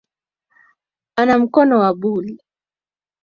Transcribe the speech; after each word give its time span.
Ana 1.15 1.37
mkono 1.39 1.79
wa 1.79 1.93
buli 1.93 2.37